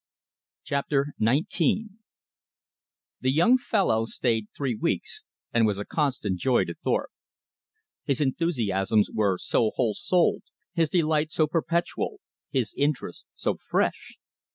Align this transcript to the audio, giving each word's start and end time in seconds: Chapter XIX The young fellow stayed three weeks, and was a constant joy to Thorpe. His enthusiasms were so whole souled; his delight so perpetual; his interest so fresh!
Chapter 0.63 1.13
XIX 1.21 1.89
The 3.19 3.29
young 3.31 3.59
fellow 3.59 4.07
stayed 4.07 4.47
three 4.57 4.73
weeks, 4.73 5.25
and 5.53 5.67
was 5.67 5.77
a 5.77 5.85
constant 5.85 6.39
joy 6.39 6.63
to 6.65 6.73
Thorpe. 6.73 7.11
His 8.03 8.19
enthusiasms 8.19 9.11
were 9.13 9.37
so 9.37 9.69
whole 9.75 9.93
souled; 9.93 10.41
his 10.73 10.89
delight 10.89 11.29
so 11.29 11.45
perpetual; 11.45 12.19
his 12.49 12.73
interest 12.75 13.27
so 13.35 13.53
fresh! 13.53 14.17